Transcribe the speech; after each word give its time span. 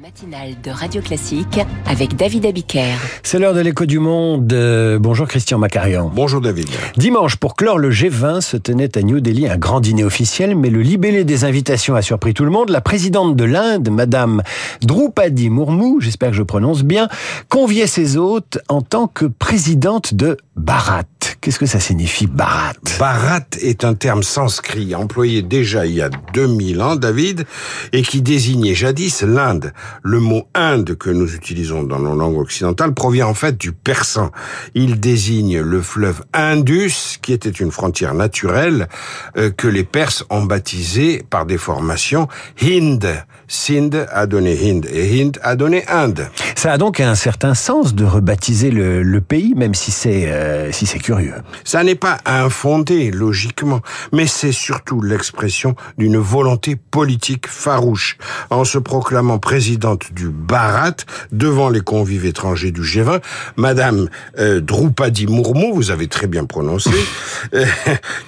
matinale 0.00 0.54
de 0.62 0.70
Radio 0.70 1.00
Classique 1.00 1.58
avec 1.86 2.14
David 2.14 2.46
Abiker. 2.46 2.94
C'est 3.24 3.38
l'heure 3.38 3.54
de 3.54 3.60
l'écho 3.60 3.84
du 3.84 3.98
monde. 3.98 4.52
Euh, 4.52 4.98
bonjour 5.00 5.26
Christian 5.26 5.58
Macarian. 5.58 6.10
Bonjour 6.14 6.40
David. 6.40 6.68
Dimanche, 6.96 7.36
pour 7.36 7.56
clore 7.56 7.78
le 7.78 7.90
G20, 7.90 8.40
se 8.40 8.56
tenait 8.56 8.96
à 8.96 9.02
New 9.02 9.20
Delhi 9.20 9.48
un 9.48 9.56
grand 9.56 9.80
dîner 9.80 10.04
officiel, 10.04 10.54
mais 10.54 10.70
le 10.70 10.82
libellé 10.82 11.24
des 11.24 11.44
invitations 11.44 11.96
a 11.96 12.02
surpris 12.02 12.32
tout 12.32 12.44
le 12.44 12.50
monde. 12.50 12.70
La 12.70 12.80
présidente 12.80 13.34
de 13.34 13.44
l'Inde, 13.44 13.90
Madame 13.90 14.42
Droupadi 14.82 15.50
Murmu, 15.50 16.00
j'espère 16.00 16.30
que 16.30 16.36
je 16.36 16.44
prononce 16.44 16.84
bien, 16.84 17.08
conviait 17.48 17.88
ses 17.88 18.16
hôtes 18.16 18.58
en 18.68 18.82
tant 18.82 19.08
que 19.08 19.24
présidente 19.24 20.14
de 20.14 20.36
Bharat. 20.54 21.02
Qu'est-ce 21.48 21.58
que 21.58 21.64
ça 21.64 21.80
signifie 21.80 22.26
Bharat 22.26 22.74
Bharat 22.98 23.46
est 23.62 23.82
un 23.82 23.94
terme 23.94 24.22
sanskrit 24.22 24.94
employé 24.94 25.40
déjà 25.40 25.86
il 25.86 25.94
y 25.94 26.02
a 26.02 26.10
2000 26.34 26.82
ans, 26.82 26.94
David, 26.94 27.46
et 27.94 28.02
qui 28.02 28.20
désignait 28.20 28.74
jadis 28.74 29.22
l'Inde. 29.22 29.72
Le 30.02 30.20
mot 30.20 30.46
Inde 30.54 30.94
que 30.98 31.08
nous 31.08 31.34
utilisons 31.34 31.84
dans 31.84 32.00
nos 32.00 32.14
langues 32.14 32.36
occidentales 32.36 32.92
provient 32.92 33.28
en 33.28 33.32
fait 33.32 33.56
du 33.56 33.72
persan. 33.72 34.30
Il 34.74 35.00
désigne 35.00 35.62
le 35.62 35.80
fleuve 35.80 36.20
Indus, 36.34 37.16
qui 37.22 37.32
était 37.32 37.48
une 37.48 37.70
frontière 37.70 38.12
naturelle 38.12 38.86
euh, 39.38 39.48
que 39.48 39.68
les 39.68 39.84
Perses 39.84 40.24
ont 40.28 40.44
baptisé 40.44 41.24
par 41.30 41.46
des 41.46 41.56
formations 41.56 42.28
Hind. 42.60 43.24
Sind 43.50 44.06
a 44.12 44.26
donné 44.26 44.52
Hind 44.52 44.86
et 44.92 45.18
Hind 45.18 45.38
a 45.42 45.56
donné 45.56 45.86
Inde. 45.88 46.28
Ça 46.58 46.72
a 46.72 46.76
donc 46.76 46.98
un 46.98 47.14
certain 47.14 47.54
sens 47.54 47.94
de 47.94 48.04
rebaptiser 48.04 48.72
le, 48.72 49.04
le 49.04 49.20
pays, 49.20 49.54
même 49.54 49.76
si 49.76 49.92
c'est 49.92 50.28
euh, 50.32 50.72
si 50.72 50.86
c'est 50.86 50.98
curieux. 50.98 51.34
Ça 51.62 51.84
n'est 51.84 51.94
pas 51.94 52.18
infondé, 52.26 53.12
logiquement, 53.12 53.80
mais 54.12 54.26
c'est 54.26 54.50
surtout 54.50 55.00
l'expression 55.00 55.76
d'une 55.98 56.16
volonté 56.16 56.74
politique 56.74 57.46
farouche. 57.46 58.18
En 58.50 58.64
se 58.64 58.78
proclamant 58.78 59.38
présidente 59.38 60.12
du 60.12 60.30
Bharat 60.30 60.96
devant 61.30 61.70
les 61.70 61.80
convives 61.80 62.24
étrangers 62.24 62.72
du 62.72 62.82
G20, 62.82 63.22
Madame 63.54 64.08
euh, 64.40 64.60
Droupadi 64.60 65.28
Murmu, 65.28 65.70
vous 65.72 65.92
avez 65.92 66.08
très 66.08 66.26
bien 66.26 66.44
prononcé, 66.44 66.90
euh, 67.54 67.66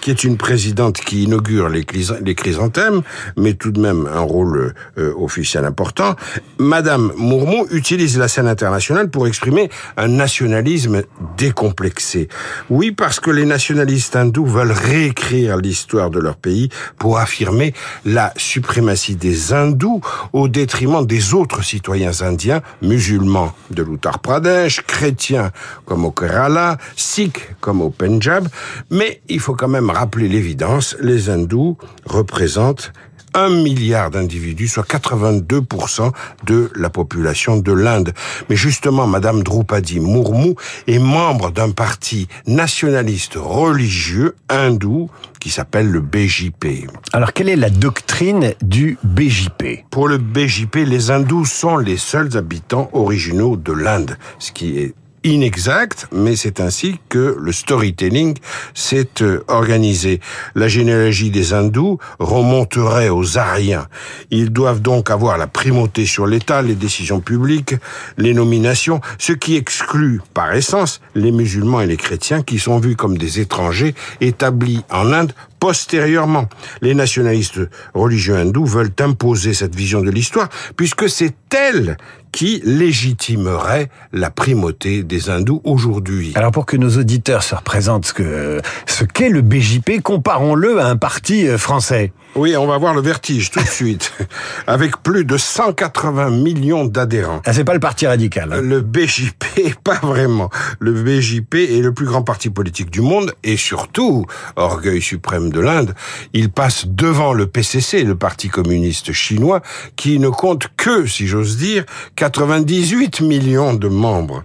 qui 0.00 0.12
est 0.12 0.22
une 0.22 0.36
présidente 0.36 0.98
qui 0.98 1.24
inaugure 1.24 1.68
les, 1.68 1.84
les 2.22 2.34
chrysanthèmes, 2.36 3.02
mais 3.36 3.54
tout 3.54 3.72
de 3.72 3.80
même 3.80 4.06
un 4.06 4.20
rôle 4.20 4.72
officiel 4.96 5.64
important. 5.64 6.14
Madame 6.58 7.10
Murmu 7.18 7.64
utilise 7.72 8.19
la 8.20 8.28
scène 8.28 8.46
internationale 8.46 9.10
pour 9.10 9.26
exprimer 9.26 9.70
un 9.96 10.08
nationalisme 10.08 11.02
décomplexé. 11.36 12.28
Oui, 12.68 12.92
parce 12.92 13.18
que 13.18 13.30
les 13.30 13.46
nationalistes 13.46 14.14
hindous 14.14 14.46
veulent 14.46 14.72
réécrire 14.72 15.56
l'histoire 15.56 16.10
de 16.10 16.20
leur 16.20 16.36
pays 16.36 16.68
pour 16.98 17.18
affirmer 17.18 17.74
la 18.04 18.32
suprématie 18.36 19.16
des 19.16 19.52
hindous 19.52 20.00
au 20.32 20.46
détriment 20.48 21.04
des 21.04 21.34
autres 21.34 21.64
citoyens 21.64 22.22
indiens, 22.22 22.60
musulmans 22.82 23.52
de 23.70 23.82
l'Uttar 23.82 24.20
Pradesh, 24.20 24.82
chrétiens 24.86 25.50
comme 25.86 26.04
au 26.04 26.10
Kerala, 26.10 26.76
sikhs 26.96 27.56
comme 27.60 27.80
au 27.80 27.90
Punjab. 27.90 28.46
Mais 28.90 29.22
il 29.28 29.40
faut 29.40 29.54
quand 29.54 29.68
même 29.68 29.90
rappeler 29.90 30.28
l'évidence, 30.28 30.96
les 31.00 31.30
hindous 31.30 31.76
représentent 32.04 32.92
un 33.34 33.48
milliard 33.48 34.10
d'individus, 34.10 34.68
soit 34.68 34.86
82% 34.86 36.12
de 36.46 36.70
la 36.74 36.90
population 36.90 37.56
de 37.56 37.72
l'Inde. 37.72 38.12
Mais 38.48 38.56
justement, 38.56 39.06
Madame 39.06 39.42
Droupadi 39.42 40.00
Murmu 40.00 40.54
est 40.86 40.98
membre 40.98 41.50
d'un 41.50 41.70
parti 41.70 42.28
nationaliste 42.46 43.34
religieux 43.36 44.34
hindou 44.48 45.10
qui 45.40 45.50
s'appelle 45.50 45.90
le 45.90 46.00
BJP. 46.00 46.86
Alors, 47.12 47.32
quelle 47.32 47.48
est 47.48 47.56
la 47.56 47.70
doctrine 47.70 48.52
du 48.62 48.98
BJP 49.02 49.84
Pour 49.90 50.06
le 50.06 50.18
BJP, 50.18 50.76
les 50.86 51.10
hindous 51.10 51.46
sont 51.46 51.78
les 51.78 51.96
seuls 51.96 52.36
habitants 52.36 52.90
originaux 52.92 53.56
de 53.56 53.72
l'Inde, 53.72 54.18
ce 54.38 54.52
qui 54.52 54.78
est 54.78 54.94
inexact, 55.24 56.08
mais 56.12 56.36
c'est 56.36 56.60
ainsi 56.60 56.98
que 57.08 57.36
le 57.38 57.52
storytelling 57.52 58.36
s'est 58.74 59.22
euh, 59.22 59.44
organisé. 59.48 60.20
La 60.54 60.68
généalogie 60.68 61.30
des 61.30 61.52
hindous 61.52 61.98
remonterait 62.18 63.10
aux 63.10 63.38
Aryens. 63.38 63.86
Ils 64.30 64.50
doivent 64.50 64.80
donc 64.80 65.10
avoir 65.10 65.36
la 65.38 65.46
primauté 65.46 66.06
sur 66.06 66.26
l'État, 66.26 66.62
les 66.62 66.74
décisions 66.74 67.20
publiques, 67.20 67.74
les 68.16 68.34
nominations, 68.34 69.00
ce 69.18 69.32
qui 69.32 69.56
exclut 69.56 70.20
par 70.34 70.54
essence 70.54 71.00
les 71.14 71.32
musulmans 71.32 71.80
et 71.80 71.86
les 71.86 71.96
chrétiens 71.96 72.42
qui 72.42 72.58
sont 72.58 72.78
vus 72.78 72.96
comme 72.96 73.18
des 73.18 73.40
étrangers 73.40 73.94
établis 74.20 74.82
en 74.90 75.12
Inde 75.12 75.32
postérieurement. 75.60 76.48
Les 76.80 76.94
nationalistes 76.94 77.60
religieux 77.94 78.36
hindous 78.36 78.66
veulent 78.66 78.92
imposer 78.98 79.54
cette 79.54 79.76
vision 79.76 80.00
de 80.00 80.10
l'histoire 80.10 80.48
puisque 80.76 81.08
c'est 81.08 81.34
elle 81.54 81.96
qui 82.32 82.62
légitimerait 82.64 83.90
la 84.12 84.30
primauté 84.30 85.02
des 85.02 85.30
hindous 85.30 85.60
aujourd'hui. 85.64 86.32
Alors 86.34 86.52
pour 86.52 86.66
que 86.66 86.76
nos 86.76 86.96
auditeurs 86.96 87.42
se 87.42 87.54
représentent 87.54 88.06
ce 88.06 88.12
que 88.12 88.60
ce 88.86 89.04
qu'est 89.04 89.28
le 89.28 89.42
BJP, 89.42 90.00
comparons-le 90.02 90.80
à 90.80 90.86
un 90.86 90.96
parti 90.96 91.48
euh, 91.48 91.58
français. 91.58 92.12
Oui, 92.36 92.56
on 92.56 92.66
va 92.66 92.78
voir 92.78 92.94
le 92.94 93.00
vertige 93.00 93.50
tout 93.50 93.60
de 93.60 93.66
suite. 93.68 94.12
Avec 94.68 94.98
plus 95.02 95.24
de 95.24 95.36
180 95.36 96.30
millions 96.30 96.84
d'adhérents. 96.84 97.40
Ah, 97.44 97.52
c'est 97.52 97.64
pas 97.64 97.74
le 97.74 97.80
parti 97.80 98.06
radical. 98.06 98.52
Hein. 98.52 98.60
Le 98.62 98.80
BJP, 98.80 99.74
pas 99.84 99.98
vraiment. 100.00 100.48
Le 100.78 100.92
BJP 100.92 101.54
est 101.56 101.82
le 101.82 101.92
plus 101.92 102.06
grand 102.06 102.22
parti 102.22 102.48
politique 102.48 102.90
du 102.90 103.00
monde 103.00 103.32
et 103.42 103.56
surtout, 103.56 104.26
orgueil 104.54 105.02
suprême 105.02 105.49
de 105.50 105.60
l'Inde, 105.60 105.94
il 106.32 106.50
passe 106.50 106.86
devant 106.86 107.32
le 107.32 107.46
PCC, 107.46 108.04
le 108.04 108.14
parti 108.14 108.48
communiste 108.48 109.12
chinois, 109.12 109.62
qui 109.96 110.18
ne 110.18 110.28
compte 110.28 110.68
que, 110.76 111.06
si 111.06 111.26
j'ose 111.26 111.56
dire, 111.56 111.84
98 112.16 113.20
millions 113.20 113.74
de 113.74 113.88
membres. 113.88 114.42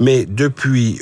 Mais 0.00 0.26
depuis, 0.26 1.00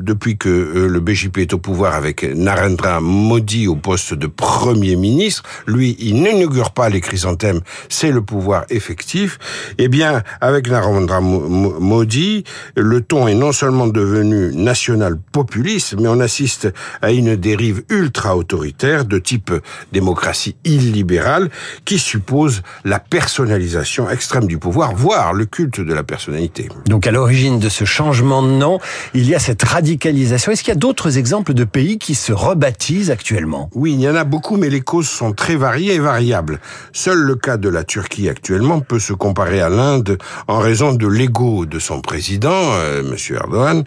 depuis 0.00 0.36
que 0.36 0.48
euh, 0.48 0.86
le 0.88 1.00
BJP 1.00 1.38
est 1.38 1.52
au 1.52 1.58
pouvoir 1.58 1.94
avec 1.94 2.22
Narendra 2.22 3.00
Modi 3.00 3.66
au 3.66 3.76
poste 3.76 4.14
de 4.14 4.26
Premier 4.26 4.96
ministre, 4.96 5.42
lui, 5.66 5.96
il 5.98 6.22
n'inaugure 6.22 6.70
pas 6.72 6.88
les 6.88 7.00
chrysanthèmes, 7.00 7.60
c'est 7.88 8.10
le 8.10 8.22
pouvoir 8.22 8.64
effectif. 8.70 9.38
Eh 9.78 9.88
bien, 9.88 10.22
avec 10.40 10.68
Narendra 10.68 11.20
Modi, 11.20 12.44
le 12.76 13.00
ton 13.00 13.28
est 13.28 13.34
non 13.34 13.52
seulement 13.52 13.86
devenu 13.86 14.54
national 14.54 15.18
populiste, 15.32 15.96
mais 15.98 16.08
on 16.08 16.20
assiste 16.20 16.68
à 17.00 17.10
une 17.12 17.36
dérive 17.36 17.82
ultra-autoritaire 17.88 18.91
de 19.00 19.18
type 19.18 19.52
démocratie 19.92 20.54
illibérale 20.64 21.50
qui 21.84 21.98
suppose 21.98 22.62
la 22.84 22.98
personnalisation 22.98 24.08
extrême 24.10 24.46
du 24.46 24.58
pouvoir, 24.58 24.94
voire 24.94 25.32
le 25.32 25.46
culte 25.46 25.80
de 25.80 25.94
la 25.94 26.02
personnalité. 26.02 26.68
Donc 26.86 27.06
à 27.06 27.10
l'origine 27.10 27.58
de 27.58 27.68
ce 27.68 27.84
changement 27.84 28.42
de 28.42 28.48
nom, 28.48 28.78
il 29.14 29.28
y 29.28 29.34
a 29.34 29.38
cette 29.38 29.62
radicalisation. 29.62 30.52
Est-ce 30.52 30.62
qu'il 30.62 30.72
y 30.72 30.76
a 30.76 30.80
d'autres 30.80 31.18
exemples 31.18 31.54
de 31.54 31.64
pays 31.64 31.98
qui 31.98 32.14
se 32.14 32.32
rebaptisent 32.32 33.10
actuellement? 33.10 33.70
Oui, 33.74 33.94
il 33.94 34.00
y 34.00 34.08
en 34.08 34.14
a 34.14 34.24
beaucoup, 34.24 34.56
mais 34.56 34.68
les 34.68 34.80
causes 34.80 35.08
sont 35.08 35.32
très 35.32 35.56
variées 35.56 35.94
et 35.94 35.98
variables. 35.98 36.60
Seul 36.92 37.18
le 37.18 37.36
cas 37.36 37.56
de 37.56 37.68
la 37.68 37.84
Turquie 37.84 38.28
actuellement 38.28 38.80
peut 38.80 38.98
se 38.98 39.12
comparer 39.12 39.60
à 39.60 39.68
l'Inde 39.68 40.18
en 40.48 40.58
raison 40.58 40.92
de 40.92 41.06
l'ego 41.06 41.66
de 41.66 41.78
son 41.78 42.00
président, 42.00 42.50
euh, 42.52 43.00
M. 43.00 43.16
Erdogan, 43.34 43.84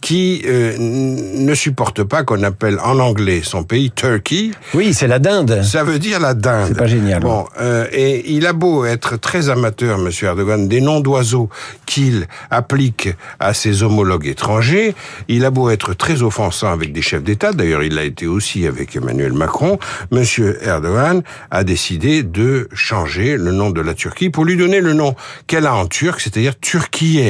qui 0.00 0.42
euh, 0.46 0.76
ne 0.78 1.54
supporte 1.54 2.04
pas 2.04 2.22
qu'on 2.22 2.42
appelle 2.42 2.78
en 2.82 2.98
anglais 2.98 3.40
son 3.42 3.64
pays 3.64 3.90
Turkey. 3.90 4.50
Oui, 4.74 4.94
c'est 4.94 5.06
la 5.06 5.18
dinde. 5.18 5.62
Ça 5.62 5.84
veut 5.84 5.98
dire 5.98 6.20
la 6.20 6.34
dinde. 6.34 6.68
C'est 6.68 6.78
pas 6.78 6.86
génial. 6.86 7.20
Bon, 7.20 7.46
euh, 7.60 7.86
et 7.92 8.30
il 8.30 8.46
a 8.46 8.52
beau 8.52 8.84
être 8.84 9.16
très 9.16 9.48
amateur, 9.48 9.98
Monsieur 9.98 10.28
Erdogan, 10.28 10.68
des 10.68 10.80
noms 10.80 11.00
d'oiseaux 11.00 11.48
qu'il 11.86 12.26
applique 12.50 13.08
à 13.40 13.54
ses 13.54 13.82
homologues 13.82 14.26
étrangers. 14.26 14.94
Il 15.28 15.44
a 15.44 15.50
beau 15.50 15.70
être 15.70 15.94
très 15.94 16.22
offensant 16.22 16.72
avec 16.72 16.92
des 16.92 17.02
chefs 17.02 17.22
d'État. 17.22 17.52
D'ailleurs, 17.52 17.82
il 17.82 17.94
l'a 17.94 18.04
été 18.04 18.26
aussi 18.26 18.66
avec 18.66 18.94
Emmanuel 18.96 19.32
Macron. 19.32 19.78
Monsieur 20.10 20.58
Erdogan 20.62 21.22
a 21.50 21.64
décidé 21.64 22.22
de 22.22 22.68
changer 22.72 23.36
le 23.36 23.52
nom 23.52 23.70
de 23.70 23.80
la 23.80 23.94
Turquie 23.94 24.30
pour 24.30 24.44
lui 24.44 24.56
donner 24.56 24.80
le 24.80 24.92
nom 24.92 25.14
qu'elle 25.46 25.66
a 25.66 25.74
en 25.74 25.86
turc, 25.86 26.20
c'est-à-dire 26.20 26.58
Turquie. 26.58 27.20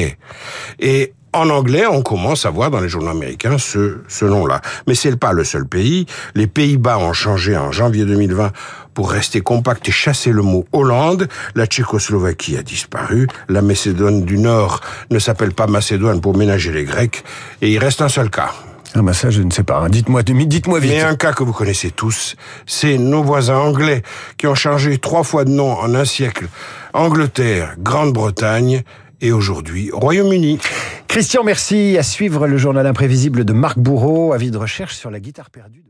Et 0.79 1.13
en 1.33 1.49
anglais, 1.49 1.85
on 1.85 2.01
commence 2.01 2.45
à 2.45 2.49
voir 2.49 2.71
dans 2.71 2.79
les 2.79 2.89
journaux 2.89 3.11
américains 3.11 3.57
ce, 3.57 3.97
ce 4.07 4.25
nom-là. 4.25 4.61
Mais 4.87 4.95
c'est 4.95 5.15
pas 5.17 5.33
le 5.33 5.43
seul 5.43 5.65
pays. 5.67 6.05
Les 6.35 6.47
Pays-Bas 6.47 6.97
ont 6.97 7.13
changé 7.13 7.55
en 7.57 7.71
janvier 7.71 8.05
2020 8.05 8.51
pour 8.93 9.11
rester 9.11 9.41
compact 9.41 9.87
et 9.87 9.91
chasser 9.91 10.31
le 10.31 10.41
mot 10.41 10.65
Hollande. 10.71 11.27
La 11.53 11.67
Tchécoslovaquie 11.67 12.57
a 12.57 12.63
disparu. 12.63 13.27
La 13.49 13.61
Macédoine 13.61 14.23
du 14.23 14.37
Nord 14.37 14.81
ne 15.11 15.19
s'appelle 15.19 15.53
pas 15.53 15.67
Macédoine 15.67 16.21
pour 16.21 16.35
ménager 16.35 16.71
les 16.71 16.83
Grecs. 16.83 17.23
Et 17.61 17.71
il 17.71 17.77
reste 17.77 18.01
un 18.01 18.09
seul 18.09 18.29
cas. 18.29 18.51
Ah 18.95 19.01
bah 19.03 19.13
ça 19.13 19.29
je 19.29 19.43
ne 19.43 19.51
sais 19.51 19.63
pas. 19.63 19.79
Hein. 19.79 19.89
Dites-moi 19.89 20.23
dites-moi 20.23 20.79
vite. 20.79 20.91
Mais 20.91 21.01
un 21.01 21.15
cas 21.15 21.33
que 21.33 21.43
vous 21.43 21.53
connaissez 21.53 21.91
tous, 21.91 22.35
c'est 22.65 22.97
nos 22.97 23.21
voisins 23.21 23.57
anglais 23.57 24.01
qui 24.37 24.47
ont 24.47 24.55
changé 24.55 24.97
trois 24.97 25.23
fois 25.23 25.45
de 25.45 25.51
nom 25.51 25.73
en 25.73 25.93
un 25.93 26.05
siècle. 26.05 26.47
Angleterre, 26.93 27.75
Grande-Bretagne 27.77 28.81
et 29.21 29.31
aujourd'hui 29.31 29.91
Royaume-Uni. 29.93 30.59
Christian, 31.07 31.43
merci. 31.43 31.97
À 31.97 32.03
suivre 32.03 32.47
le 32.47 32.57
journal 32.57 32.85
imprévisible 32.85 33.45
de 33.45 33.53
Marc 33.53 33.79
Bourreau, 33.79 34.33
avis 34.33 34.51
de 34.51 34.57
recherche 34.57 34.95
sur 34.95 35.09
la 35.09 35.19
guitare 35.19 35.49
perdue. 35.49 35.87